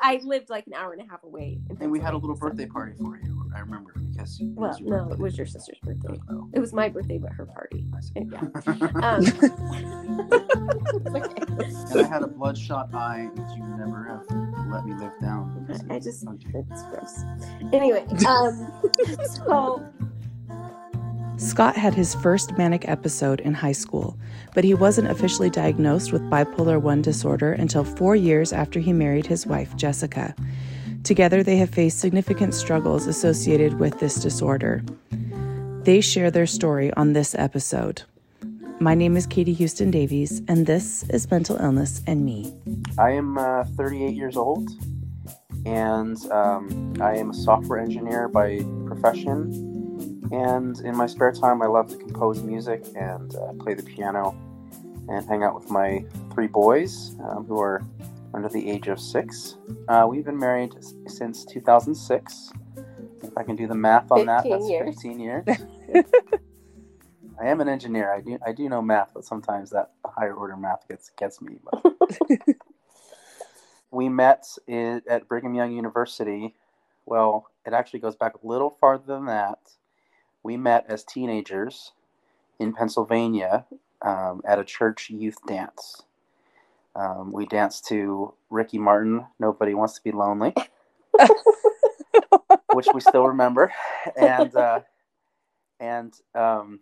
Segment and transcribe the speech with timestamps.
[0.00, 1.58] I lived like an hour and a half away.
[1.80, 3.50] And we had a little birthday party for you.
[3.54, 6.20] I remember because it Well, no, it was your sister's birthday.
[6.30, 7.86] Oh, It was my birthday, but her party.
[7.94, 8.00] I.
[8.20, 8.40] Yeah.
[8.98, 9.24] Um,
[11.90, 14.24] and I had a bloodshot eye that you never have
[14.70, 15.66] let me live down.
[15.90, 17.24] I just it's gross.
[17.72, 18.82] Anyway, um,
[19.26, 19.84] so
[21.38, 24.18] Scott had his first manic episode in high school,
[24.56, 29.24] but he wasn't officially diagnosed with bipolar 1 disorder until four years after he married
[29.24, 30.34] his wife, Jessica.
[31.04, 34.82] Together, they have faced significant struggles associated with this disorder.
[35.84, 38.02] They share their story on this episode.
[38.80, 42.52] My name is Katie Houston Davies, and this is Mental Illness and Me.
[42.98, 44.68] I am uh, 38 years old,
[45.64, 49.77] and um, I am a software engineer by profession.
[50.32, 54.36] And in my spare time, I love to compose music and uh, play the piano
[55.08, 57.82] and hang out with my three boys um, who are
[58.34, 59.56] under the age of six.
[59.88, 60.74] Uh, we've been married
[61.06, 62.52] since 2006.
[63.22, 64.94] If I can do the math on that, that's years.
[64.94, 65.44] 15 years.
[67.40, 68.12] I am an engineer.
[68.12, 71.58] I do I do know math, but sometimes that higher order math gets gets me.
[71.64, 71.94] But
[73.90, 76.54] we met i at Brigham Young University.
[77.06, 79.58] Well, it actually goes back a little farther than that.
[80.48, 81.92] We met as teenagers
[82.58, 83.66] in Pennsylvania
[84.00, 86.04] um, at a church youth dance.
[86.96, 90.54] Um, we danced to Ricky Martin, Nobody Wants to Be Lonely,
[92.72, 93.74] which we still remember.
[94.16, 94.80] And, uh,
[95.80, 96.80] and um,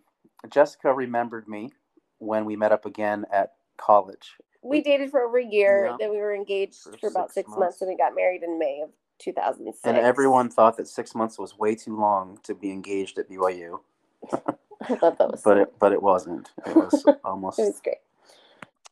[0.49, 1.71] Jessica remembered me
[2.19, 4.37] when we met up again at college.
[4.63, 5.87] we dated for over a year.
[5.87, 5.97] Yeah.
[5.99, 7.59] Then we were engaged For for, about six six months.
[7.59, 7.81] months.
[7.81, 9.85] and we got married in May of 2006.
[9.85, 13.79] And everyone thought that six months was way too long to be engaged at BYU,
[14.33, 16.49] I thought that was but it but it wasn't.
[16.65, 17.59] It was almost.
[17.59, 17.97] it was great.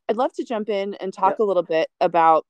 [0.10, 1.40] I'd love to jump in and talk Yep.
[1.40, 2.46] a little bit about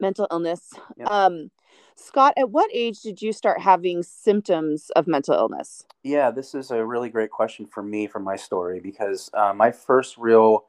[0.00, 0.72] mental illness.
[0.96, 1.10] Yep.
[1.10, 1.50] Um,
[1.96, 5.84] Scott, at what age did you start having symptoms of mental illness?
[6.02, 9.70] Yeah, this is a really great question for me for my story because uh, my
[9.70, 10.64] first real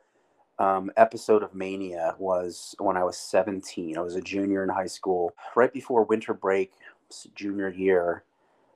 [0.59, 3.97] um, episode of mania was when I was 17.
[3.97, 5.34] I was a junior in high school.
[5.56, 6.72] Right before winter break,
[7.36, 8.24] junior year,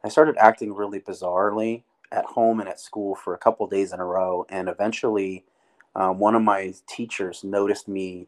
[0.03, 3.99] I started acting really bizarrely at home and at school for a couple days in
[3.99, 4.45] a row.
[4.49, 5.45] And eventually,
[5.95, 8.27] um, one of my teachers noticed me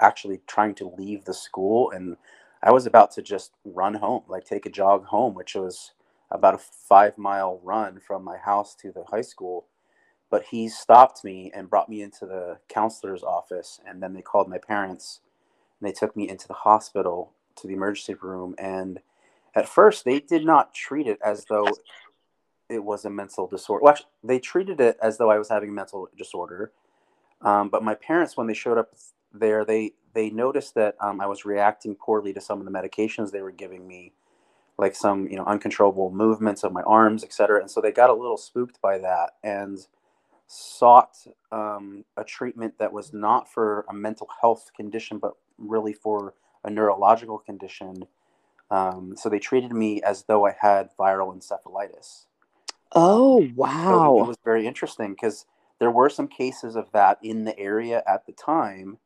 [0.00, 1.90] actually trying to leave the school.
[1.90, 2.16] And
[2.62, 5.92] I was about to just run home, like take a jog home, which was
[6.30, 9.66] about a five mile run from my house to the high school.
[10.34, 13.78] But he stopped me and brought me into the counselor's office.
[13.86, 15.20] And then they called my parents
[15.78, 18.56] and they took me into the hospital to the emergency room.
[18.58, 18.98] And
[19.54, 21.68] at first, they did not treat it as though
[22.68, 23.84] it was a mental disorder.
[23.84, 26.72] Well, actually, they treated it as though I was having a mental disorder.
[27.40, 28.92] Um, but my parents, when they showed up
[29.32, 33.30] there, they they noticed that um, I was reacting poorly to some of the medications
[33.30, 34.14] they were giving me,
[34.78, 37.60] like some you know uncontrollable movements of my arms, etc.
[37.60, 39.78] And so they got a little spooked by that and
[40.46, 41.16] sought
[41.52, 46.34] um, a treatment that was not for a mental health condition, but really for
[46.64, 48.06] a neurological condition.
[48.70, 52.26] Um, so they treated me as though I had viral encephalitis.
[52.92, 53.40] Oh,
[54.16, 55.46] So it was very interesting because
[55.78, 58.98] there were some cases of that in the area at the time,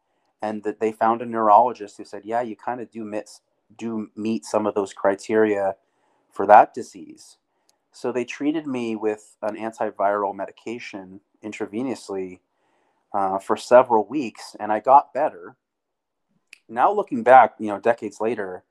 [0.42, 3.30] and that they found a neurologist who said, "Yeah, you kind of do meet
[3.76, 5.76] do meet some of those criteria
[6.30, 7.38] for that disease."
[7.92, 12.40] So they treated me with an antiviral medication intravenously
[13.12, 15.56] uh, for several weeks, and I got better.
[16.68, 18.64] Now looking back, you know, decades later,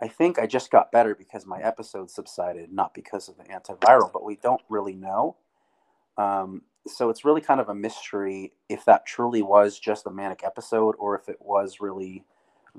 [0.00, 4.12] I think I just got better because my episodes subsided, not because of the antiviral,
[4.12, 5.36] but we don't really know.
[6.18, 10.42] Um, so it's really kind of a mystery if that truly was just a manic
[10.44, 12.24] episode or if it was really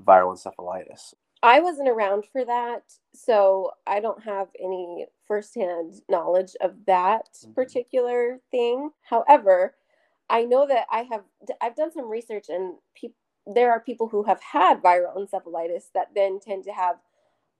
[0.02, 1.14] viral encephalitis.
[1.42, 2.82] I wasn't around for that,
[3.14, 7.54] so I don't have any firsthand knowledge of that Mhm.
[7.54, 8.92] particular thing.
[9.02, 9.76] However,
[10.28, 11.24] I know that I have
[11.60, 13.14] I've done some research and peop
[13.46, 16.96] there are people who have had viral encephalitis that then tend to have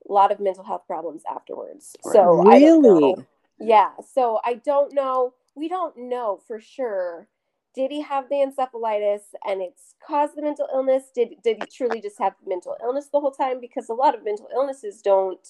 [0.09, 1.95] a lot of mental health problems afterwards.
[2.01, 3.15] So I don't know.
[3.15, 3.27] Really?
[3.59, 5.33] Yeah, so I don't know.
[5.55, 7.27] We don't know for sure.
[7.75, 11.03] Did he have the encephalitis and it's caused the mental illness?
[11.13, 13.61] Did did he truly just have mental illness the whole time?
[13.61, 15.47] Because a lot of mental illnesses don't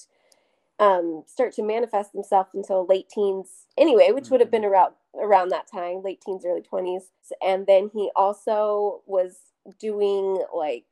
[0.80, 5.50] um, start to manifest themselves until late teens anyway, which would have been around around
[5.50, 7.12] that time, late teens, early twenties.
[7.46, 9.38] And then he also was
[9.80, 10.86] doing like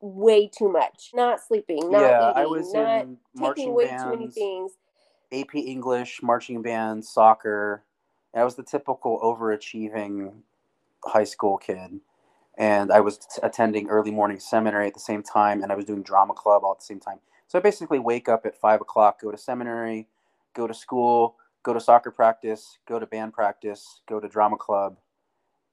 [0.00, 4.10] way too much, not sleeping, not yeah, eating, I was not in taking way too
[4.10, 4.72] many things.
[5.32, 7.82] AP English, marching band, soccer.
[8.34, 10.32] I was the typical overachieving
[11.04, 12.00] high school kid.
[12.58, 15.84] and I was t- attending early morning seminary at the same time, and I was
[15.84, 17.18] doing drama club all at the same time.
[17.48, 20.08] So I basically wake up at five o'clock, go to seminary,
[20.54, 24.96] go to school, go to soccer practice, go to band practice, go to drama club,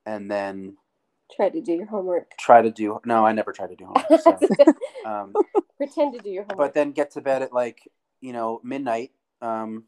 [0.05, 0.77] and then
[1.35, 2.31] Try to do your homework.
[2.37, 2.99] try to do.
[3.05, 4.21] No, I never try to do homework.
[4.21, 4.37] So,
[5.05, 5.33] um,
[5.77, 6.57] Pretend to do your homework.
[6.57, 7.89] but then get to bed at like
[8.21, 9.11] you know midnight,
[9.41, 9.85] um,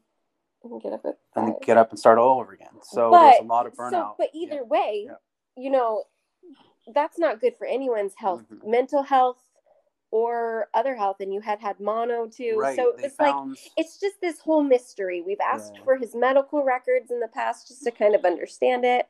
[0.64, 2.80] and get up at and get up and start all over again.
[2.82, 3.90] So But- there's a lot of burnout.
[3.90, 4.42] So, but Yeah.
[4.54, 5.16] either way, Yeah.
[5.56, 6.04] you know,
[6.92, 8.64] that's not good for anyone's health, Mhm.
[8.66, 9.42] mental health,
[10.12, 11.16] or other health.
[11.20, 12.76] And you had had mono too, right?
[12.76, 13.34] so it's like
[13.76, 15.20] it's just this whole mystery.
[15.20, 15.82] We've asked Yeah.
[15.84, 19.06] for his medical records in the past just to kind of understand it,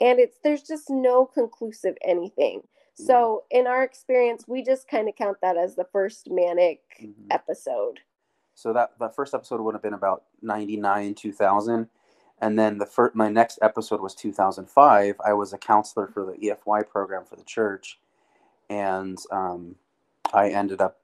[0.00, 2.66] and it's there's just no conclusive anything.
[2.94, 7.14] So in our experience, we just kind of count that as the first manic Mhm.
[7.30, 8.00] episode.
[8.60, 11.88] So that that first episode would have been about ninety nine two thousand,
[12.42, 15.14] and then the first my next episode was two thousand five.
[15.24, 17.98] I was a counselor for the EFY program for the church,
[18.68, 19.76] and um,
[20.34, 20.98] I ended up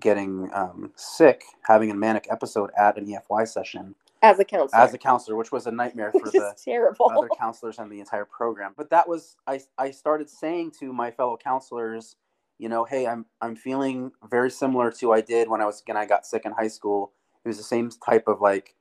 [0.00, 4.94] getting um, sick, having a manic episode at an EFY session As a counselor, as
[4.94, 7.12] a counselor, which was a nightmare for the terrible.
[7.14, 8.72] other counselors and the entire program.
[8.78, 12.16] But that was I I started saying to my fellow counselors,
[12.62, 15.96] you know, hey, I'm I'm feeling very similar to I did when I was when
[15.96, 17.10] I got sick in high school.
[17.44, 18.76] It was the same type of like,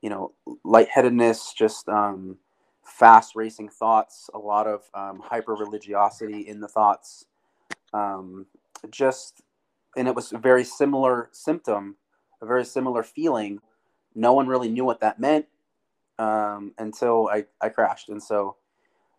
[0.00, 0.32] you know,
[0.64, 2.38] lightheadedness, just um,
[2.82, 7.26] fast racing thoughts, a lot of um, hyper religiosity in the thoughts,
[7.92, 8.46] um,
[8.90, 9.42] just,
[9.94, 11.96] and it was a very similar symptom,
[12.40, 13.60] a very similar feeling.
[14.14, 15.44] No one really knew what that meant
[16.18, 18.08] um, until I, I crashed.
[18.08, 18.56] And so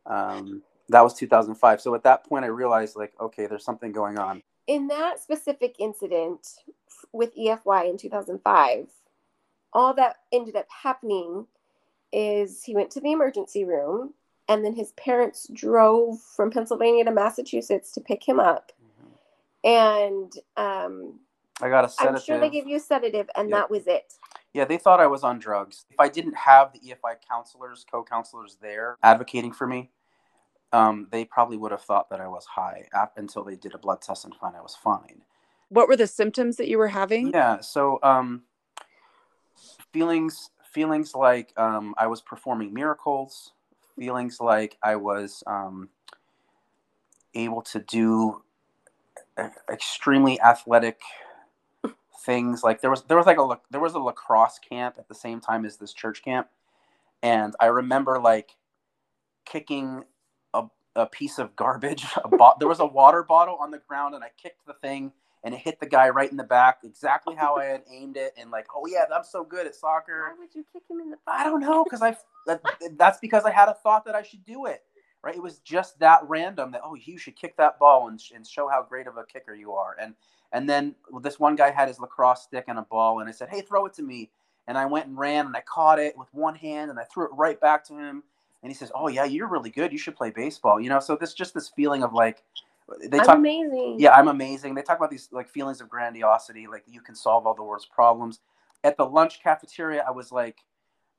[0.08, 1.82] um, that was 2005.
[1.82, 4.44] So at that point, I realized like, okay, there's something going on.
[4.68, 6.48] in that specific incident
[7.12, 8.88] with EFY in 2005,
[9.74, 11.46] all that ended up happening
[12.12, 14.14] is he went to the emergency room
[14.48, 18.72] and then his parents drove from Pennsylvania to Massachusetts to pick him up.
[19.64, 21.20] And um,
[21.62, 23.58] I got a I'm sure they gave you a sedative, and Yep.
[23.58, 24.14] that was it.
[24.54, 25.86] Yeah, they thought I was on drugs.
[25.90, 29.90] If I didn't have the EFY counselors, co-counselors there advocating for me,
[30.74, 33.78] um, they probably would have thought that I was high ap- until they did a
[33.78, 35.22] blood test and find I was fine.
[35.70, 37.32] What were the symptoms that you were having?
[37.32, 37.62] Yeah.
[37.62, 38.44] So um,
[39.94, 43.54] feelings feelings like um, I was performing miracles,
[43.98, 45.90] feelings like I was um,
[47.36, 48.42] able to do
[49.72, 51.02] extremely athletic
[52.26, 52.64] things.
[52.64, 55.40] Like there was there was like a there was a lacrosse camp at the same
[55.40, 56.48] time as this church camp,
[57.22, 58.56] and I remember like
[59.46, 60.04] kicking
[60.96, 62.06] a, piece of garbage.
[62.24, 65.12] A bo- there was a water bottle on the ground, and I kicked the thing
[65.44, 68.34] and it hit the guy right in the back, exactly how I had aimed it,
[68.38, 70.30] and like, oh yeah, I'm so good at soccer.
[70.30, 72.16] Why would you kick him in the I don't know, because I
[72.48, 72.62] that,
[72.98, 74.84] that's because I had a thought that I should do it.
[75.22, 75.36] Right?
[75.36, 78.68] It was just that random that oh, you should kick that ball and, and show
[78.68, 79.96] how great of a kicker you are.
[80.00, 80.16] And
[80.52, 83.50] and then this one guy had his lacrosse stick and a ball, and I said,
[83.50, 84.30] hey, throw it to me.
[84.68, 87.26] And I went and ran, and I caught it with one hand, and I threw
[87.26, 88.24] it right back to him.
[88.64, 89.92] And he says, oh yeah, you're really good.
[89.92, 90.80] You should play baseball.
[90.80, 92.44] You know, so this just this feeling of like
[93.10, 93.96] they I'm talk amazing.
[94.00, 97.48] yeah i'm amazing they talk about these like feelings of grandiosity like you can solve
[97.48, 98.40] all the world's problems
[98.84, 100.58] at the lunch cafeteria i was like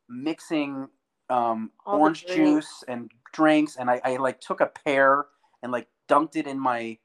[0.08, 0.88] mixing
[1.30, 5.24] um, orange juice and drinks and I, I like took a pear
[5.62, 6.98] and like dunked it in my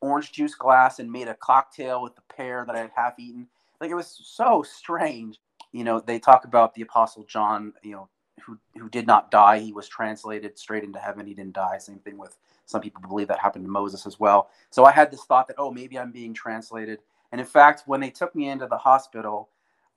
[0.00, 3.46] orange juice glass and made a cocktail with the pear that i had half eaten
[3.82, 5.38] like it was so strange
[5.72, 8.08] you know they talk about the apostle john you know
[8.42, 9.58] who who did not die.
[9.58, 11.26] He was translated straight into heaven.
[11.26, 11.78] He didn't die.
[11.78, 12.36] Same thing with
[12.66, 14.50] some people believe that happened to moses as well.
[14.70, 17.00] So i had this thought that oh maybe i'm being translated.
[17.32, 19.48] And in fact when they took me into the hospital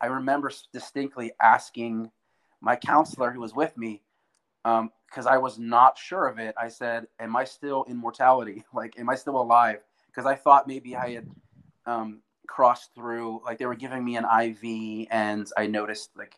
[0.02, 2.12] i remember distinctly asking
[2.62, 4.02] my counselor who was with me
[4.64, 8.64] because i was not sure of it i said am i still in mortality?
[8.74, 9.80] Like am i still alive?
[10.08, 11.30] Because i thought maybe i had
[11.86, 16.36] um, crossed through like they were giving me an iv and i noticed like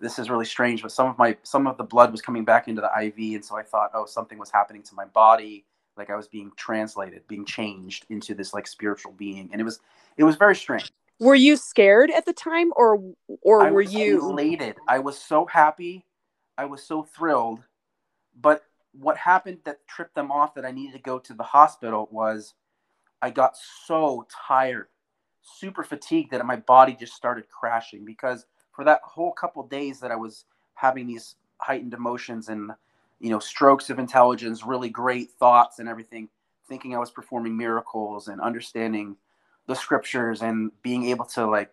[0.00, 2.68] this is really strange but some of my some of the blood was coming back
[2.68, 5.64] into the iv and so i thought oh something was happening to my body.
[5.96, 9.50] Like i was being translated being changed into this like spiritual being.
[9.52, 9.80] And it was
[10.16, 10.90] it was very strange.
[11.18, 13.02] Were you scared at the time, or
[13.42, 14.30] or I were was you?
[14.30, 14.76] elated.
[14.88, 16.06] I was so happy.
[16.56, 17.60] I was so thrilled.
[18.40, 22.08] But what happened that tripped them off that i needed to go to the hospital
[22.10, 22.54] was
[23.22, 24.88] i got so tired
[25.42, 28.46] super fatigued that my body just started crashing because
[28.80, 32.72] for that whole couple days that I was having these heightened emotions and
[33.20, 36.30] you know strokes of intelligence, really great thoughts and everything,
[36.66, 39.16] thinking I was performing miracles and understanding
[39.66, 41.70] the scriptures and being able to like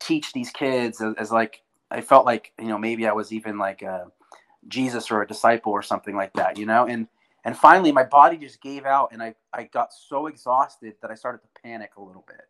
[0.00, 3.58] teach these kids as, as like I felt like you know maybe I was even
[3.58, 4.06] like a
[4.68, 7.08] Jesus or a disciple or something like that, you know, and
[7.44, 11.16] And finally, my body just gave out, and I, I got so exhausted that I
[11.16, 12.42] started to panic a little bit.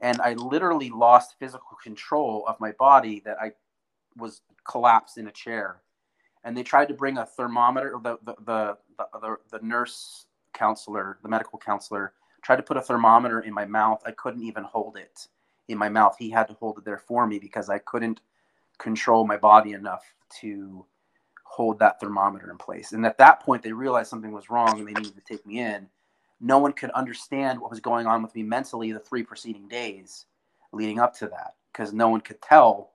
[0.00, 3.52] And I literally lost physical control of my body that I
[4.16, 5.80] was collapsed in a chair.
[6.44, 8.76] And they tried to bring a thermometer, the, the, the,
[9.20, 12.12] the, the nurse counselor, the medical counselor,
[12.42, 14.02] tried to put a thermometer in my mouth.
[14.06, 15.26] I couldn't even hold it
[15.68, 16.16] in my mouth.
[16.18, 18.20] He had to hold it there for me because I couldn't
[18.78, 20.04] control my body enough
[20.40, 20.86] to
[21.44, 22.92] hold that thermometer in place.
[22.92, 25.58] And at that point, they realized something was wrong and they needed to take me
[25.58, 25.88] in.
[26.40, 30.26] No one could understand what was going on with me mentally the three preceding days
[30.72, 32.92] leading up to that because no one could tell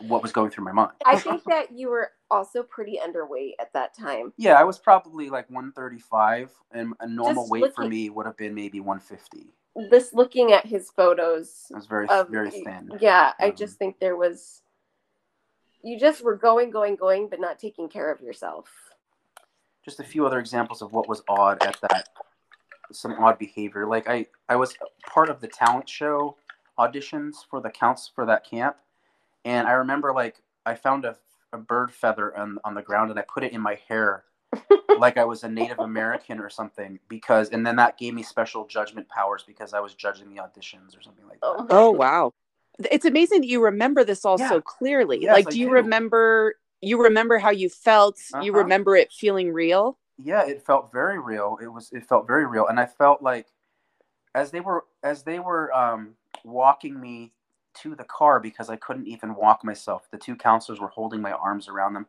[0.00, 0.92] what was going through my mind.
[1.04, 4.32] I think that you were also pretty underweight at that time.
[4.36, 8.26] Yeah, I was probably like 135, and a normal Just weight looking- for me would
[8.26, 9.52] have been maybe 150.
[9.90, 12.90] This looking at his photos I was very, of very thin.
[13.00, 14.62] Yeah, I Um, just think there was
[15.82, 18.68] you just were going, going, going, but not taking care of yourself.
[19.84, 22.08] Just a few other examples of what was odd at that
[22.92, 24.74] some odd behavior like i i was
[25.06, 26.36] part of the talent show
[26.78, 28.76] auditions for the counts for that camp
[29.44, 31.16] and i remember like i found a,
[31.52, 34.24] a bird feather on, on the ground and i put it in my hair
[34.98, 38.66] like i was a native american or something because and then that gave me special
[38.66, 42.32] judgment powers because i was judging the auditions or something like that Oh, Oh wow.
[42.90, 44.48] It's amazing that you remember this all Yeah.
[44.48, 45.22] so clearly.
[45.22, 45.72] Yes, like I do you do.
[45.72, 48.18] remember you remember how you felt?
[48.40, 48.58] You Uh-huh.
[48.58, 49.98] remember it feeling real?
[50.18, 53.46] yeah it felt very real it was it felt very real and i felt like
[54.34, 57.32] as they were as they were um, walking me
[57.74, 61.32] to the car because i couldn't even walk myself the two counselors were holding my
[61.32, 62.06] arms around them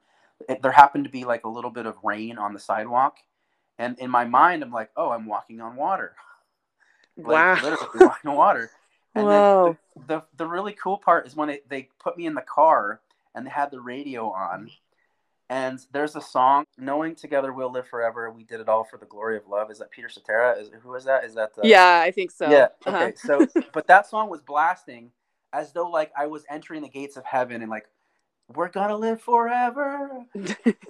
[0.50, 3.18] it, there happened to be like a little bit of rain on the sidewalk
[3.80, 6.16] and in my mind i'm like oh i'm walking on water
[7.24, 7.56] like wow.
[7.64, 8.72] literally walking on water
[9.16, 9.78] and Whoa.
[9.78, 12.42] then the, the the really cool part is when it, they put me in the
[12.42, 13.02] car
[13.36, 14.72] and they had the radio on.
[15.50, 19.06] And there's a song knowing together we'll live forever we did it all for the
[19.06, 19.70] glory of love.
[19.70, 20.54] Is that peter cetera?
[20.54, 21.26] Is who is that?
[21.26, 22.50] Is that the yeah, I think so.
[22.50, 22.98] yeah Uh-huh.
[22.98, 25.12] okay so but that song was blasting
[25.52, 27.88] as though like i was entering the gates of heaven and like
[28.56, 30.26] we're gonna live forever.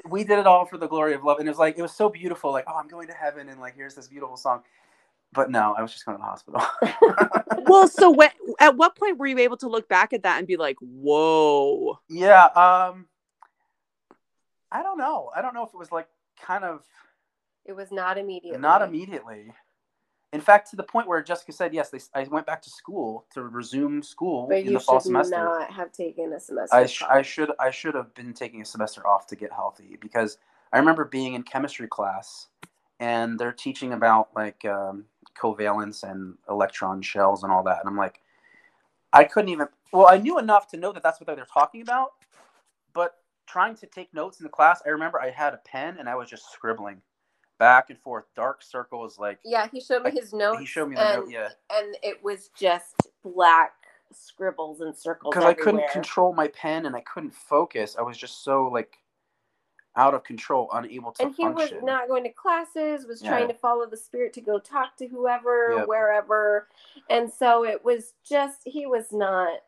[0.10, 1.39] We did it all for the glory of love.
[1.39, 3.60] And it was like it was so beautiful like oh i'm going to heaven and
[3.60, 4.62] like here's this beautiful song
[5.33, 6.61] but no i was just going to the hospital
[7.67, 10.47] well, so when, at what point were you able to look back at that and
[10.47, 12.00] be like, "Whoa"?
[12.09, 13.05] Yeah, um
[14.71, 15.29] I don't know.
[15.35, 16.07] I don't know if it was like
[16.41, 16.83] kind of
[17.65, 18.59] It was not immediately.
[18.59, 19.53] not immediately.
[20.33, 23.25] In fact, to the point where Jessica said, "Yes, they, I went back to school
[23.33, 25.29] to resume school But in you the fall semester.
[25.29, 26.75] should semester." not have taken a semester.
[26.75, 29.97] I, sh- I should I should have been taking a semester off to get healthy
[30.00, 30.38] because
[30.71, 32.47] I remember being in chemistry class
[33.00, 37.97] and they're teaching about like um, covalence and electron shells and all that, and I'm
[37.97, 38.21] like,
[39.13, 39.67] I couldn't even.
[39.91, 42.11] Well, I knew enough to know that that's what they're talking about,
[42.93, 46.07] but trying to take notes in the class, I remember I had a pen and
[46.07, 47.01] I was just scribbling
[47.59, 50.59] back and forth, dark circles, like Yeah, he showed me his notes.
[50.59, 53.73] he showed me the and, note, yeah, and it was just black
[54.13, 57.95] scribbles and circles because I couldn't control my pen and I couldn't focus.
[57.97, 58.97] I was just so like
[59.98, 61.77] out of control, unable to and he function.
[61.77, 65.07] was not going to classes was trying to follow the spirit to go talk to
[65.07, 65.88] whoever Yep.
[65.88, 66.67] wherever.
[67.10, 69.60] And so it was just he was not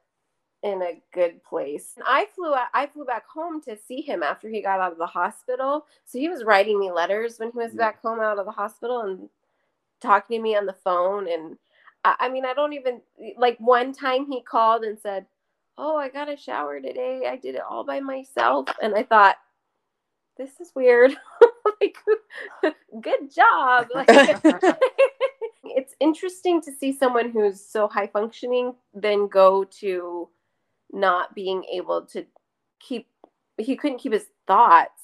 [0.63, 1.95] in a good place.
[2.05, 4.97] I flew out, i flew back home to see him after he got out of
[4.97, 5.85] the hospital.
[6.05, 7.79] So he was writing me letters when he was Yeah.
[7.79, 9.29] back home out of the hospital and
[10.01, 11.27] talking to me on the phone.
[11.29, 11.57] And
[12.05, 13.01] I, I mean i don't even
[13.37, 15.25] like one time he called and said
[15.77, 17.27] oh i got a shower today.
[17.29, 18.69] I did it all by myself.
[18.81, 19.37] And i thought
[20.37, 21.15] this is weird.
[21.81, 21.97] like,
[23.01, 23.87] good job.
[23.93, 24.07] Like,
[25.63, 30.29] it's interesting to see someone who's so high functioning then go to
[30.91, 32.25] not being able to
[32.79, 33.07] keep,
[33.57, 35.01] he couldn't keep his thoughts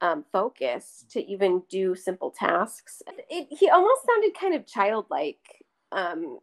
[0.00, 3.02] um, focused to even do simple tasks.
[3.30, 6.38] It, he almost sounded kind of childlike um,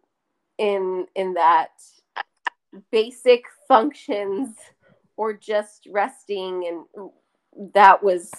[0.58, 1.72] in in that
[2.92, 4.56] basic functions
[5.18, 7.12] or just resting and
[7.74, 8.32] that was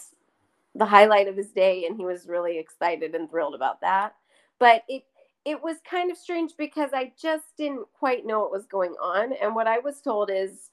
[0.74, 4.14] the highlight of his day and he was really excited and thrilled about that.
[4.58, 5.04] But it
[5.44, 9.32] it was kind of strange because i just didn't quite know what was going on.
[9.42, 10.70] And what i was told is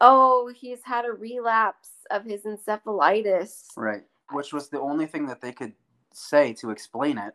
[0.00, 3.64] oh he's had a relapse of his encephalitis.
[3.76, 5.72] Right, which was the only thing that they could
[6.12, 7.34] say to explain it.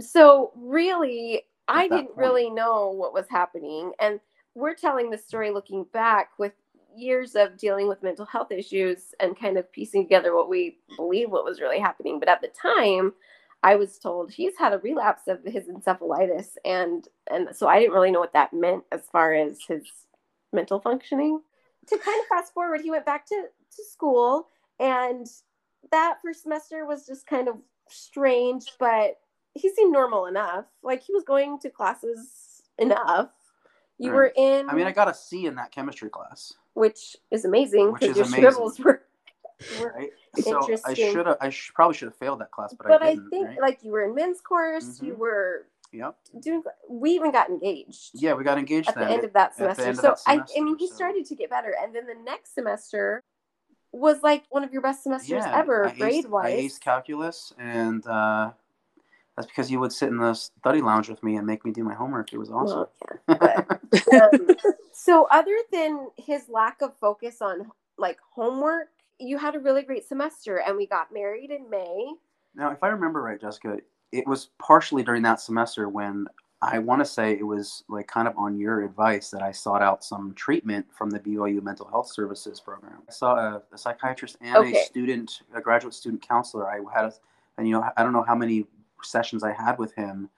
[0.00, 2.18] so really i At that didn't point.
[2.18, 3.92] really know what was happening.
[4.00, 4.20] And
[4.54, 6.52] we're telling the story looking back with
[6.96, 11.30] years of dealing with mental health issues and kind of piecing together what we believe
[11.30, 13.12] what was really happening but at the time
[13.62, 17.94] i was told he's had a relapse of his encephalitis and and so i didn't
[17.94, 19.82] really know what that meant as far as his
[20.52, 21.40] mental functioning
[21.86, 24.48] to kind of fast forward he went back to to school
[24.80, 25.26] and
[25.90, 27.56] that first semester was just kind of
[27.88, 29.18] strange, but
[29.54, 30.64] he seemed normal enough.
[30.82, 33.30] Like he was going to classes enough.
[33.98, 34.16] You Right.
[34.16, 37.92] were in, I mean, I got a C in that chemistry class, which is amazing
[37.94, 38.40] because your amazing.
[38.50, 39.02] scribbles were.
[39.80, 40.10] were right?
[40.42, 43.10] So I should have, I sh- probably should have failed that class, but, but I
[43.10, 43.60] I think right?
[43.60, 45.18] like you were in men's chorus, you Mhm.
[45.18, 46.16] were yep.
[46.40, 46.62] doing.
[46.88, 48.10] We even got engaged.
[48.14, 49.88] Yeah, we got engaged at the end of that semester.
[49.90, 52.14] of so that I, I mean, he so- started to get better, and then the
[52.24, 53.22] next semester
[53.92, 56.58] was like one of your best semesters yeah, ever, I grade I wise.
[56.60, 58.50] aced calculus, and uh,
[59.36, 61.82] that's because you would sit in the study lounge with me and make me do
[61.84, 62.32] my homework.
[62.32, 62.86] It was awesome.
[63.28, 63.64] Well, yeah,
[64.06, 64.56] but, um,
[64.92, 68.88] so other than his lack of focus on like homework,
[69.18, 72.12] you had a really great semester, and we got married in May.
[72.54, 73.78] Now, if I remember right, Jessica,
[74.12, 76.26] it was partially during that semester when
[76.62, 79.82] I want to say it was like kind of on your advice that I sought
[79.82, 83.02] out some treatment from the BYU Mental Health Services program.
[83.08, 84.72] I saw a, a psychiatrist and Okay.
[84.72, 86.68] a student, a graduate student counselor.
[86.70, 87.12] I had, a,
[87.58, 88.66] and you know, I don't know how many
[89.02, 90.30] sessions I had with him,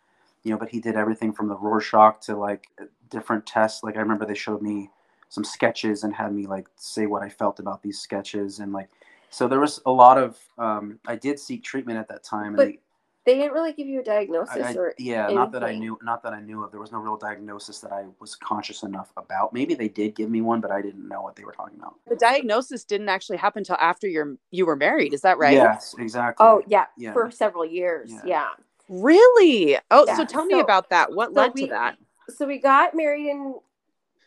[0.42, 2.68] you know, but he did everything from the Rorschach to like
[3.10, 3.82] different tests.
[3.82, 4.90] Like I remember they showed me
[5.28, 8.88] some sketches and had me like say what I felt about these sketches and like
[9.30, 12.56] so there was a lot of um, I did seek treatment at that time and
[12.56, 12.78] But they,
[13.26, 15.98] They didn't really give you a diagnosis, I, I- or yeah not that I knew
[16.02, 19.12] not that I knew of there was no real diagnosis that I was conscious enough
[19.16, 21.76] about maybe they did give me one but I didn't know what they were talking
[21.78, 25.12] about The diagnosis didn't actually happen until after you're you were married.
[25.12, 25.54] Is that right?
[25.54, 27.12] yes exactly oh yeah, Yeah.
[27.12, 28.20] for several years, Yeah.
[28.24, 28.48] yeah.
[28.88, 29.76] Really?
[29.90, 31.12] Oh, Yeah, so tell me so- about that.
[31.12, 31.98] What so led we- to that?
[32.28, 33.56] so we got married in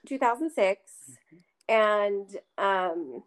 [0.05, 1.37] 2006 Mm-hmm.
[1.69, 3.23] and um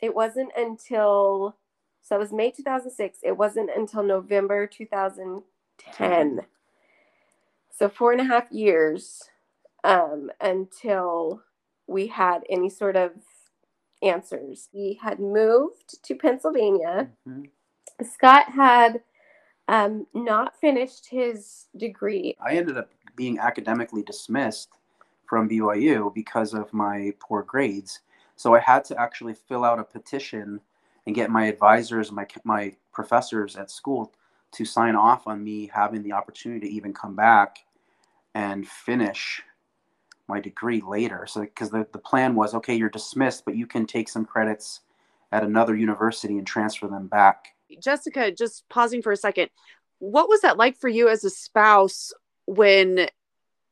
[0.00, 1.56] it wasn't until
[2.06, 6.40] so it was may 2006 it wasn't until november 2010
[7.70, 9.22] so four and a half years
[9.84, 11.42] um until
[11.86, 13.12] we had any sort of
[14.02, 14.68] answers.
[14.74, 17.10] We had moved to pennsylvania.
[17.26, 17.50] Mhm.
[18.02, 19.02] scott had
[19.68, 22.36] um not finished his degree.
[22.40, 24.70] I ended up being academically dismissed
[25.26, 28.00] from BYU because of my poor grades.
[28.36, 30.60] So I had to actually fill out a petition
[31.06, 34.12] and get my advisors, my my professors at school
[34.52, 37.58] to sign off on me having the opportunity to even come back
[38.34, 39.42] and finish
[40.28, 41.26] my degree later.
[41.28, 44.80] So because the, the plan was okay, you're dismissed, but you can take some credits
[45.32, 47.48] at another university and transfer them back.
[47.82, 49.50] Jessica, just pausing for a second.
[49.98, 52.12] What was that like for you as a spouse
[52.46, 53.08] when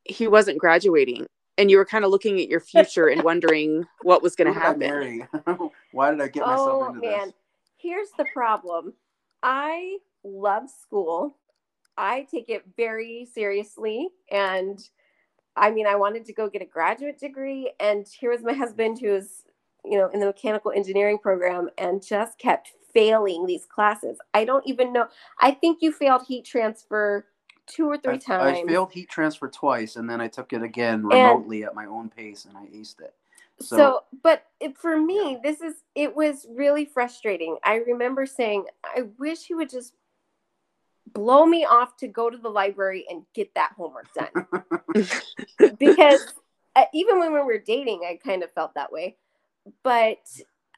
[0.04, 4.22] he wasn't graduating and you were kind of looking at your future and wondering what
[4.22, 4.80] was going to happen?
[4.80, 5.26] marry?
[5.92, 7.34] Why did I get myself oh into man this?
[7.84, 8.94] here's the problem
[9.42, 11.36] i love school
[11.98, 14.88] i take it very seriously and
[15.54, 18.98] i mean i wanted to go get a graduate degree and here was my husband
[18.98, 19.44] who was
[19.84, 24.66] you know in the mechanical engineering program and just kept failing these classes i don't
[24.66, 25.06] even know
[25.40, 27.26] i think you failed heat transfer
[27.66, 28.58] two or three I, times.
[28.58, 32.08] I failed heat transfer twice, and then I took it again remotely at my own
[32.08, 33.14] pace, and I aced it.
[33.60, 37.58] so, So, but it, for me this is it was really frustrating.
[37.62, 39.94] I remember saying i wish he would just
[41.12, 44.46] blow me off to go to the library and get that homework done.
[45.78, 46.34] Because
[46.76, 49.16] uh, even when we were dating i kind of felt that way.
[49.82, 50.18] But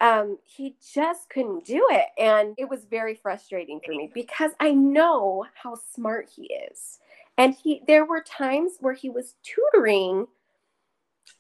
[0.01, 4.71] um, he just couldn't do it and it was very frustrating for me because i
[4.71, 6.99] know how smart he is
[7.39, 10.27] and he there were times where he was tutoring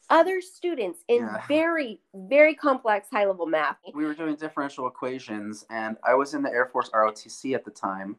[0.08, 1.42] other students in Yeah.
[1.48, 6.42] very very complex high level math we were doing differential equations, and I was in
[6.42, 8.16] the Air Force ROTC at the time,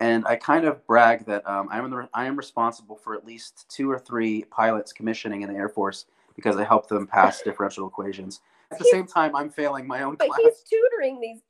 [0.00, 3.66] and I kind of brag that um, I'm the, I am responsible for at least
[3.70, 6.06] two or three pilots commissioning in the Air Force
[6.36, 8.40] because I helped them pass differential equations.
[8.70, 10.40] At the same time, I'm failing my own but class.
[10.42, 11.40] he's tutoring these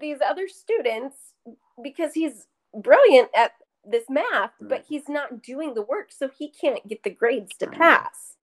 [0.00, 1.16] these other students
[1.82, 3.52] because he's brilliant at
[3.84, 7.66] this math but he's not doing the work so he can't get the grades to
[7.66, 7.78] Right.
[7.78, 8.36] pass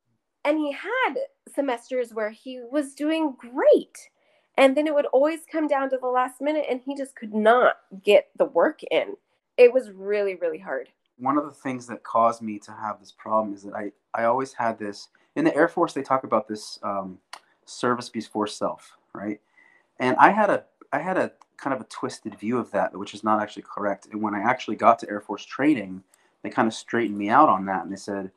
[0.44, 1.14] and he had
[1.54, 4.10] semesters where he was doing great
[4.58, 7.36] and then it would always come down to the last minute and he just could
[7.36, 9.16] not get the work in
[9.58, 13.12] it was really really hard one of the things that caused me to have this
[13.12, 15.94] problem is that I, I always had this in the Air Force.
[15.94, 17.18] They talk about this um,
[17.68, 19.40] service before self, right?
[20.00, 23.14] And I had a I had a kind of a twisted view of that, which
[23.14, 24.08] is not actually correct.
[24.12, 26.04] And when I actually got to Air Force training,
[26.44, 28.32] they kind of straightened me out on that, and they said,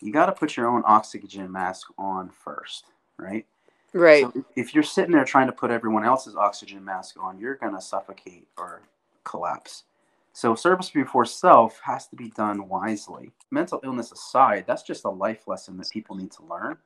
[0.00, 3.46] "You got to put your own oxygen mask on first, right?"
[3.94, 4.22] Right.
[4.22, 7.74] So if you're sitting there trying to put everyone else's oxygen mask on, you're going
[7.74, 8.82] to suffocate or
[9.24, 9.84] collapse.
[10.32, 13.32] So service before self has to be done wisely.
[13.50, 16.76] Mental illness aside, that's just a life lesson that people need to learn.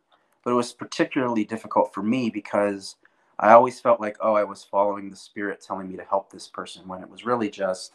[0.45, 2.97] But it was particularly difficult for me because
[3.39, 6.49] I always felt like, oh, I was following the spirit telling me to help this
[6.49, 7.93] person when it was really just,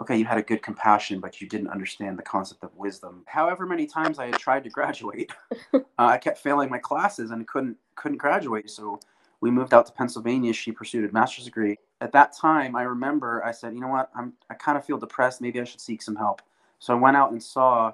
[0.00, 3.22] okay, you had a good compassion, but you didn't understand the concept of wisdom.
[3.26, 5.32] However many times I had tried to graduate,
[5.74, 8.70] uh, I kept failing my classes and couldn't couldn't graduate.
[8.70, 9.00] So
[9.40, 10.52] we moved out to Pennsylvania.
[10.52, 11.78] She pursued a master's degree.
[12.00, 14.98] At that time, I remember I said, you know what, I'm I kind of feel
[14.98, 15.40] depressed.
[15.40, 16.42] Maybe I should seek some help.
[16.78, 17.92] So I went out and saw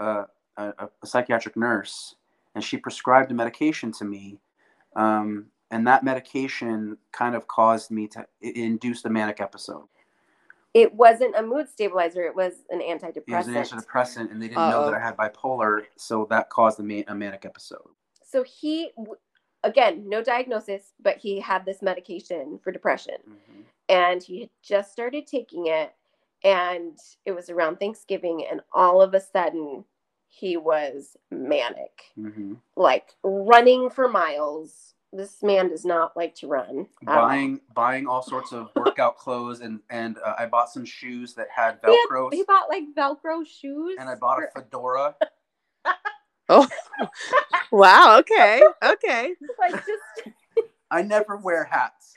[0.00, 0.24] a,
[0.56, 2.16] a, a psychiatric nurse,
[2.54, 4.38] and she prescribed a medication to me.
[4.96, 9.88] Um, and that medication kind of caused me to induce a manic episode.
[10.72, 13.24] It wasn't a mood stabilizer; it was an antidepressant.
[13.28, 16.80] It was an antidepressant, and they didn't know that I had bipolar, so that caused
[16.80, 17.88] a, a manic episode.
[18.24, 18.90] So he,
[19.62, 23.60] again, no diagnosis, but he had this medication for depression, mm-hmm.
[23.88, 25.94] and he had just started taking it,
[26.42, 29.84] and it was around Thanksgiving, and all of a sudden,
[30.34, 32.54] he was manic, mm-hmm.
[32.76, 36.88] like running for miles this man does not like to run.
[37.04, 41.46] Buying buying all sorts of workout clothes and and uh, I bought some shoes that
[41.54, 42.32] had Velcro.
[42.32, 43.96] He, he, bought like Velcro shoes.
[43.98, 44.50] And I bought for...
[44.56, 45.14] a fedora.
[46.48, 46.68] oh,
[47.70, 48.18] wow!
[48.18, 49.30] Okay, okay.
[49.58, 50.34] Like just.
[50.90, 52.14] I never wear hats,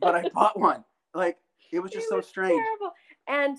[0.00, 0.84] but I bought one.
[1.14, 1.38] Like
[1.72, 2.50] it was just it so was strange.
[2.50, 2.94] Terrible.
[3.26, 3.58] And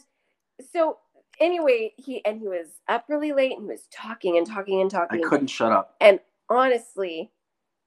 [0.71, 0.97] so
[1.41, 4.89] anyway, he and he was up really late and he was talking and talking and
[4.89, 5.25] talking.
[5.25, 5.95] I couldn't shut up.
[5.99, 7.31] And honestly,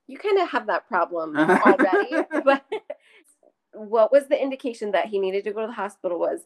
[0.06, 2.26] you kind of have that problem already.
[2.44, 2.64] but
[3.72, 6.40] what was the indication that he needed to go to the hospital was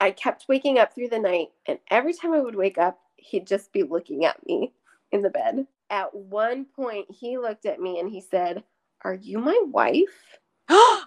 [0.00, 3.46] I kept waking up through the night, and every time I would wake up, he'd
[3.46, 4.72] just be looking at me
[5.12, 5.66] in the bed.
[5.90, 8.64] At one point, he looked at me and he said,
[9.04, 10.38] Are you my wife?
[10.68, 10.98] and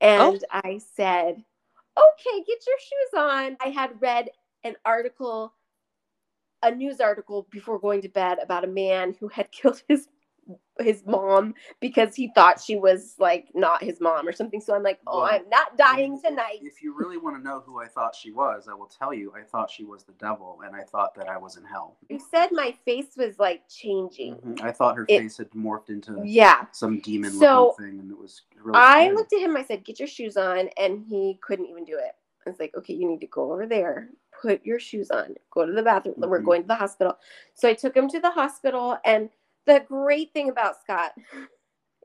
[0.00, 0.38] oh.
[0.52, 1.42] I said,
[1.98, 3.56] Okay, get your shoes on.
[3.60, 4.30] I had read
[4.64, 5.52] an article
[6.62, 10.08] a news article before going to bed about a man who had killed his
[10.78, 14.60] his mom because he thought she was like not his mom or something.
[14.60, 16.58] So I'm like, oh, well, I'm not dying tonight.
[16.62, 19.32] If you really want to know who I thought she was, I will tell you.
[19.36, 21.96] I thought she was the devil, and I thought that I was in hell.
[22.08, 24.34] You said my face was like changing.
[24.36, 24.66] Mm-hmm.
[24.66, 28.10] I thought her it, face had morphed into yeah some demon so looking thing, and
[28.10, 28.42] it was.
[28.62, 29.56] Really I looked at him.
[29.56, 32.12] I said, "Get your shoes on," and he couldn't even do it.
[32.46, 34.08] I was like, "Okay, you need to go over there,
[34.40, 36.16] put your shoes on, go to the bathroom.
[36.16, 36.30] Mm-hmm.
[36.30, 37.16] We're going to the hospital.
[37.54, 38.98] So I took him to the hospital.
[39.04, 39.30] And
[39.66, 41.12] the great thing about Scott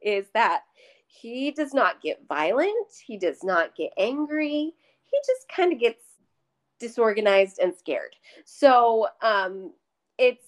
[0.02, 0.62] is that
[1.08, 6.04] he does not get violent, he does not get angry, he just kind of gets
[6.80, 8.16] disorganized and scared.
[8.46, 9.74] So um,
[10.18, 10.46] it's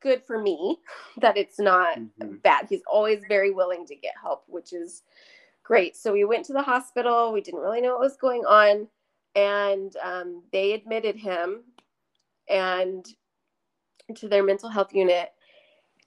[0.00, 0.78] good for me
[1.20, 2.36] that it's not mm-hmm.
[2.42, 2.66] bad.
[2.68, 5.02] He's always very willing to get help, which is
[5.62, 5.96] great.
[5.96, 7.32] So we went to the hospital.
[7.32, 8.88] We didn't really know what was going on
[9.34, 11.62] and um, they admitted him
[12.48, 13.06] and
[14.16, 15.30] to their mental health unit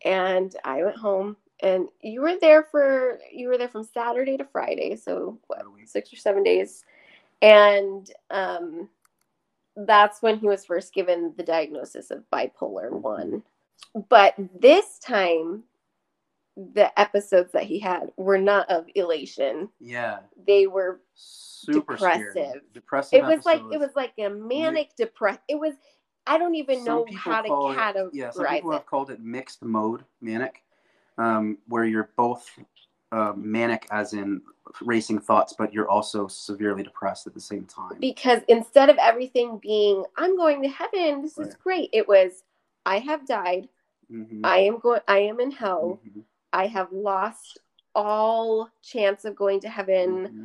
[0.06, 4.46] and i went home and you were there for you were there from saturday to
[4.46, 6.86] friday so what six or seven days
[7.42, 8.88] and um,
[9.76, 13.44] that's when he was first given the diagnosis of bipolar one
[14.10, 15.64] but this time
[16.56, 21.02] the episodes that he had were not of elation yeah they were
[21.66, 22.32] super depressive.
[22.32, 22.62] Scary.
[22.74, 23.20] Depressive.
[23.20, 25.38] It was like it was like a manic depress.
[25.48, 25.74] It was.
[26.28, 28.10] I don't even some know how to categorize it.
[28.14, 28.76] Yeah, some people it.
[28.76, 30.64] have called it mixed mode manic,
[31.18, 32.50] um, where you're both
[33.12, 34.42] uh, manic as in
[34.82, 37.98] racing thoughts, but you're also severely depressed at the same time.
[38.00, 41.48] Because instead of everything being, I'm going to heaven, this right.
[41.48, 42.44] is great, it was,
[42.86, 43.70] I have died,
[44.12, 44.42] mm-hmm.
[44.44, 46.22] I am going, I am in hell, mm-hmm.
[46.52, 47.60] I have lost
[47.94, 50.28] all chance of going to heaven.
[50.28, 50.44] Mm-hmm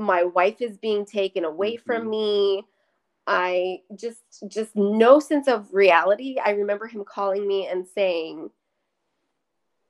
[0.00, 1.84] my wife is being taken away mm-hmm.
[1.84, 2.64] from me
[3.26, 8.50] i just just no sense of reality i remember him calling me and saying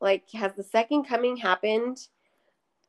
[0.00, 1.98] like has the second coming happened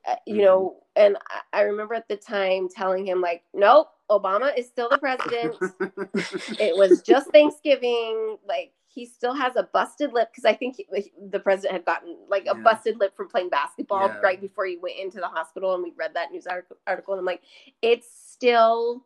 [0.08, 0.44] uh, you mm-hmm.
[0.44, 4.90] know and I, I remember at the time telling him like nope obama is still
[4.90, 5.56] the president
[6.60, 11.12] it was just thanksgiving like he still has a busted lip because I think he,
[11.30, 12.54] the president had gotten like a yeah.
[12.62, 14.20] busted lip from playing basketball yeah.
[14.20, 15.74] right before he went into the hospital.
[15.74, 17.42] And we read that news article, and I'm like,
[17.82, 19.06] it's still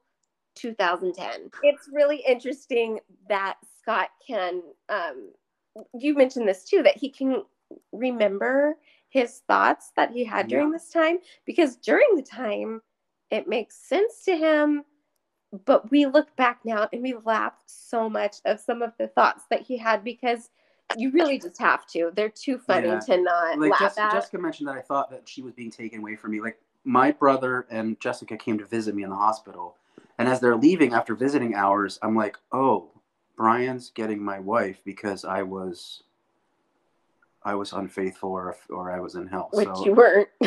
[0.55, 1.51] 2010.
[1.63, 4.61] It's really interesting that Scott can.
[4.89, 5.31] Um,
[5.93, 7.43] you mentioned this too that he can
[7.91, 8.77] remember
[9.09, 10.73] his thoughts that he had during yeah.
[10.73, 12.81] this time because during the time
[13.31, 14.83] it makes sense to him
[15.65, 19.43] but we look back now and we laugh so much of some of the thoughts
[19.49, 20.49] that he had because
[20.97, 22.11] you really just have to.
[22.15, 22.99] They're too funny yeah.
[22.99, 24.11] to not like laugh Jessica, at.
[24.13, 26.41] Jessica mentioned that I thought that she was being taken away from me.
[26.41, 29.77] Like my brother and Jessica came to visit me in the hospital,
[30.17, 32.91] and as they're leaving after visiting hours, I'm like, "Oh,
[33.35, 36.03] Brian's getting my wife because I was
[37.43, 39.49] I was unfaithful or or I was in hell.
[39.53, 40.29] which so you weren't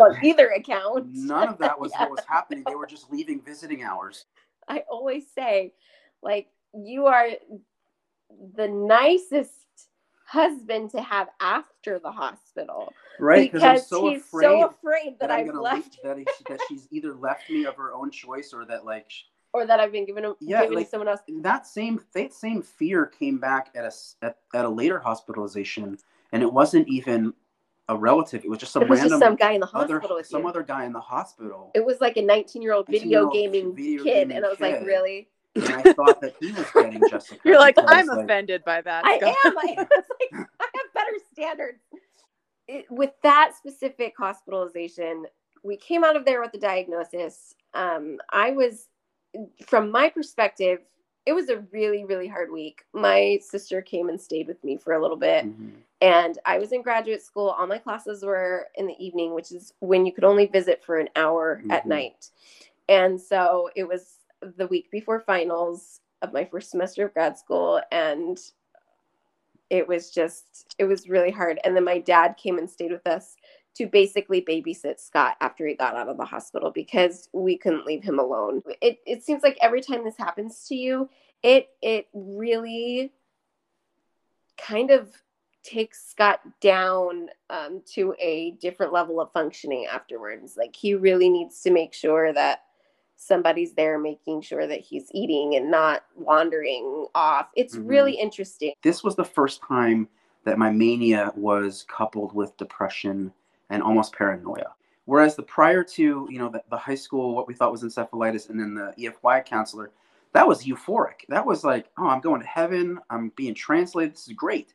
[0.00, 1.06] on either account.
[1.12, 2.02] none of that was Yeah.
[2.02, 2.64] what was happening.
[2.66, 4.26] They were just leaving visiting hours.
[4.68, 5.74] I always say,
[6.22, 7.28] like, you are
[8.56, 9.63] the nicest
[10.26, 13.50] husband to have after the hospital Right?
[13.52, 16.24] because I'm so he's afraid so afraid that, that I'm I've left leave, that, he,
[16.48, 19.10] that she's either left me of her own choice or that like
[19.52, 21.20] or that I've been given, a, Yeah, given like- to someone else.
[21.42, 23.92] that same that same fear came back at a
[24.26, 25.96] at, at a later hospitalization,
[26.32, 27.34] and it wasn't even
[27.88, 28.42] a relative.
[28.44, 30.26] It was just some It was random just some guy in the other hospital with
[30.26, 30.48] some you.
[30.48, 31.70] other guy in the hospital.
[31.74, 34.58] It was like a 19 year old video gaming video kid, gaming and I was
[34.58, 35.28] like, really?
[35.54, 37.40] And I thought that he was getting Jessica.
[37.44, 39.04] You're like, I'm like, offended by that.
[39.04, 39.58] I Scott." am.
[39.58, 41.80] I was like, I have better standards.
[42.66, 45.26] It, with that specific hospitalization,
[45.62, 47.54] we came out of there with the diagnosis.
[47.74, 48.88] Um, I was,
[49.66, 50.80] from my perspective,
[51.26, 52.84] it was a really, really hard week.
[52.92, 55.72] My sister came and stayed with me for a little bit, Mhm.
[56.02, 57.48] and I was in graduate school.
[57.50, 60.98] All my classes were in the evening, which is when you could only visit for
[60.98, 61.88] an hour at Mhm.
[61.88, 62.30] night.
[62.88, 64.18] And so it was
[64.56, 68.38] the week before finals of my first semester of grad school, and
[69.70, 71.58] it was just it was really hard.
[71.64, 73.36] And then my dad came and stayed with us
[73.76, 78.02] to basically babysit Scott after he got out of the hospital because we couldn't leave
[78.02, 78.62] him alone.
[78.80, 81.08] It it seems like every time this happens to you,
[81.42, 83.12] it it really
[84.56, 85.10] kind of
[85.64, 90.56] takes Scott down um, to a different level of functioning afterwards.
[90.56, 92.60] Like he really needs to make sure that
[93.24, 97.48] somebody's there making sure that he's eating and not wandering off.
[97.56, 97.88] It's Mhm.
[97.88, 98.74] really interesting.
[98.82, 100.08] This was the first time
[100.44, 103.32] that my mania was coupled with depression
[103.70, 104.74] and almost paranoia.
[105.06, 108.50] Whereas the prior to, you know, the, the high school, what we thought was encephalitis,
[108.50, 109.90] and then the EFY counselor,
[110.32, 111.26] that was euphoric.
[111.28, 112.98] That was like, oh, I'm going to heaven.
[113.10, 114.14] I'm being translated.
[114.14, 114.74] This is great.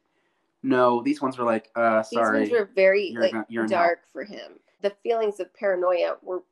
[0.64, 2.40] No, these ones were like, uh, These sorry.
[2.40, 3.70] ones were very like not.
[3.70, 4.60] dark for him.
[4.82, 6.44] The feelings of paranoia were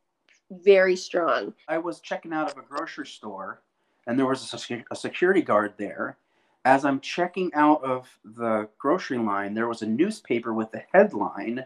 [0.51, 1.53] very strong.
[1.67, 3.61] I was checking out of a grocery store,
[4.05, 6.17] and there was a, a security guard there.
[6.65, 11.65] As I'm checking out of the grocery line, there was a newspaper with the headline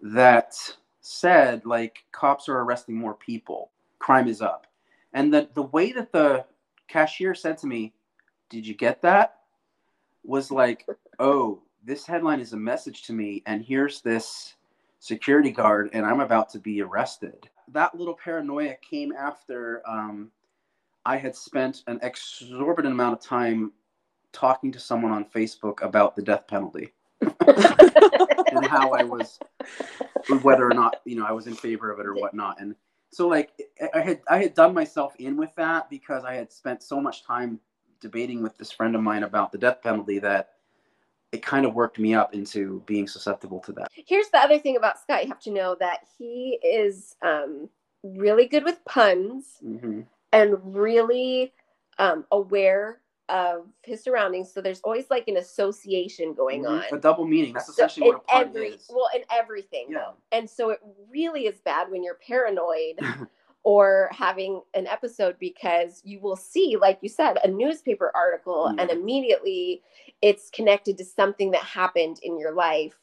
[0.00, 0.54] that
[1.00, 4.66] said, like, cops are arresting more people, crime is up.
[5.14, 6.44] And the, the way that the
[6.88, 7.94] cashier said to me,
[8.50, 9.38] Did you get that?
[10.24, 10.86] was like,
[11.18, 14.54] Oh, this headline is a message to me, and here's this
[14.98, 17.48] security guard, and I'm about to be arrested.
[17.72, 20.30] That little paranoia came after um,
[21.04, 23.72] I had spent an exorbitant amount of time
[24.32, 29.38] talking to someone on Facebook about the death penalty and how I was,
[30.42, 32.60] whether or not you know I was in favor of it or whatnot.
[32.60, 32.74] And
[33.10, 33.52] so, like,
[33.94, 37.24] I had I had done myself in with that because I had spent so much
[37.24, 37.58] time
[38.00, 40.50] debating with this friend of mine about the death penalty that
[41.32, 43.88] it kind of worked me up into being susceptible to that.
[43.92, 45.22] Here's the other thing about Scott.
[45.24, 47.68] You have to know that he is um,
[48.02, 51.54] really good with puns hmm and really
[51.98, 54.52] um, aware of his surroundings.
[54.52, 56.82] So there's always like an association going on.
[56.92, 57.54] A double meaning.
[57.54, 58.90] That's So essentially in what a pun every is.
[58.90, 59.86] well, in everything.
[59.88, 59.98] Yeah.
[59.98, 60.14] though.
[60.32, 63.00] And so it really is bad when you're paranoid
[63.68, 68.90] or having an episode because you will see, like you said, a newspaper article and
[68.90, 69.82] immediately
[70.22, 72.94] it's connected to something that happened in your life.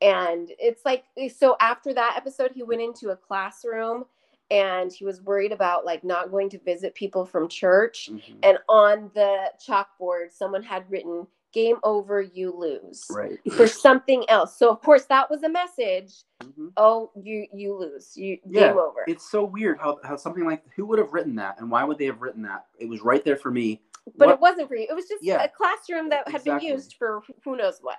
[0.00, 4.06] And it's like so after that episode, he went into a classroom
[4.50, 8.10] and he was worried about like not going to visit people from church.
[8.10, 8.38] Mhm.
[8.42, 13.38] And on the chalkboard, someone had written, Game over, you lose Right.
[13.52, 14.56] for something else.
[14.56, 16.24] So of course that was a message.
[16.42, 16.72] Mhm.
[16.78, 18.16] Oh, you you lose.
[18.16, 19.04] You Yeah, game over.
[19.06, 21.98] It's so weird how, how something like who would have written that and why would
[21.98, 22.66] they have written that?
[22.78, 23.82] It was right there for me.
[24.16, 24.86] but What- it wasn't for you.
[24.90, 25.44] It was just Yeah.
[25.44, 26.66] a classroom that had Exactly.
[26.68, 27.98] been used for who knows what.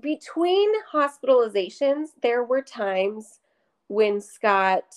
[0.00, 3.38] Between hospitalizations, there were times
[3.88, 4.92] when Scott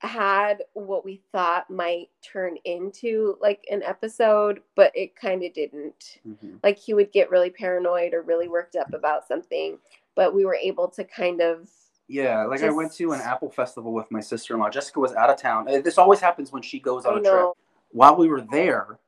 [0.00, 6.18] had what we thought might turn into like an episode, but it kind of didn't.
[6.26, 6.58] Mhm.
[6.62, 9.78] Like he would get really paranoid or really worked up about something,
[10.14, 11.70] but we were able to kind of
[12.08, 14.70] Yeah, like I went to an Apple festival with my sister in law.
[14.70, 15.68] Jessica was out of town.
[15.68, 17.48] Uh, This always happens when she goes on I a trip.
[17.92, 18.98] While we were there,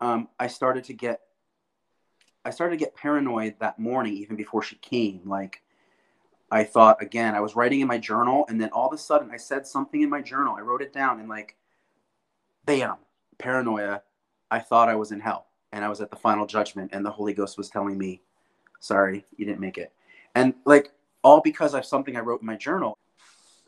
[0.00, 1.20] um, I started to get
[2.44, 5.22] I started to get paranoid that morning, even before she came.
[5.26, 5.62] Like
[6.50, 9.30] I thought again, I was writing in my journal, and then all of a sudden
[9.30, 10.56] I said something in my journal.
[10.56, 11.56] I wrote it down and like
[12.64, 12.96] bam,
[13.38, 14.02] paranoia.
[14.50, 17.10] I thought I was in hell and I was at the final judgment and the
[17.10, 18.22] Holy Ghost was telling me,
[18.80, 19.92] sorry, you didn't make it.
[20.34, 20.90] And like
[21.22, 22.96] all because of something I wrote in my journal.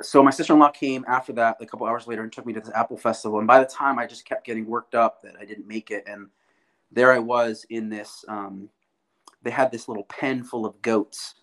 [0.02, 2.70] So my sister-in-law came after that a couple hours later and took me to this
[2.74, 3.38] Apple festival.
[3.38, 6.04] And by the time I just kept getting worked up that I didn't make it.
[6.06, 6.28] And
[6.90, 8.70] there I was in this um,
[9.42, 11.34] they had this little pen full of goats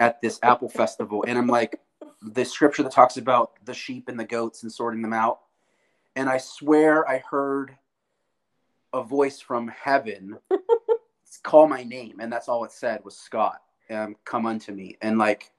[0.00, 1.24] at this apple festival.
[1.26, 1.80] And I'm like,
[2.22, 5.40] the scripture that talks about the sheep and the goats and sorting them out.
[6.16, 7.76] And I swear I heard
[8.92, 10.38] a voice from heaven
[11.42, 12.18] call my name.
[12.20, 14.96] And that's all it said was Scott, um, come unto me.
[15.02, 15.52] And like,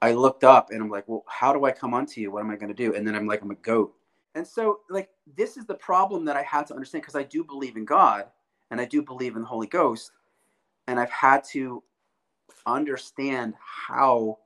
[0.00, 2.30] I looked up and I'm like, well, how do I come unto you?
[2.30, 2.94] What am I going to do?
[2.94, 3.94] And then I'm like, I'm a goat.
[4.34, 7.42] And so, like, this is the problem that I had to understand because I do
[7.42, 8.26] believe in God
[8.70, 10.12] and I do believe in the Holy Ghost.
[10.86, 11.82] And I've had to
[12.66, 14.38] understand how,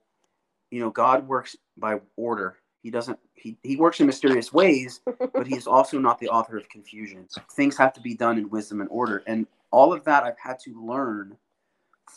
[0.71, 2.57] you know, God works by order.
[2.83, 5.01] He doesn't, he, he works in mysterious ways,
[5.35, 7.27] but he's also not the author of confusion.
[7.53, 9.23] Things have to be done in wisdom and order.
[9.27, 11.37] And all of that I've had to learn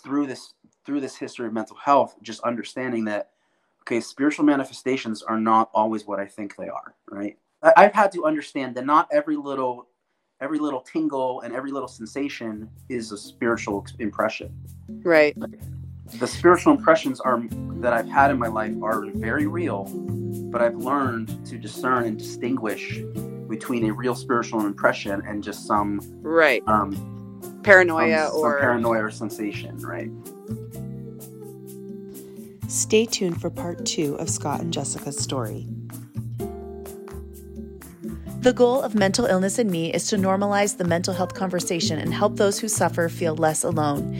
[0.04, 0.54] through this
[0.86, 3.32] through this history of mental health, just understanding that
[3.82, 7.38] okay, spiritual manifestations are not always what I think they are, right?
[7.78, 9.88] I've had to understand that not every little
[10.42, 14.54] every little tingle and every little sensation is a spiritual impression.
[15.04, 15.36] Right.
[16.14, 17.42] The spiritual impressions are
[17.82, 19.86] that I've had in my life are very real,
[20.52, 23.00] but I've learned to discern and distinguish
[23.50, 29.06] between a real spiritual impression and just some right um, paranoia some, or some paranoia
[29.06, 30.10] or sensation, right?
[32.70, 35.68] Stay tuned for part two of Scott and Jessica's story.
[38.46, 42.14] The goal of Mental Illness and Me is to normalize the mental health conversation and
[42.14, 44.16] help those who suffer feel less alone.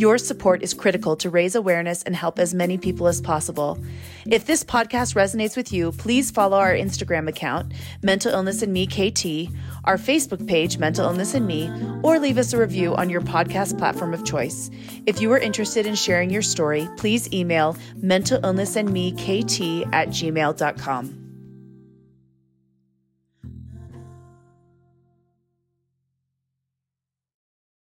[0.00, 3.78] Your support is critical to raise awareness and help as many people as possible.
[4.24, 8.86] If this podcast resonates with you, please follow our Instagram account, Mental Illness and Me
[8.86, 9.52] KT,
[9.84, 11.70] our Facebook page, Mental Illness and Me,
[12.02, 14.70] or leave us a review on your podcast platform of choice.
[15.04, 21.29] If you are interested in sharing your story, please email mentalillnessandmekt at gmail.com.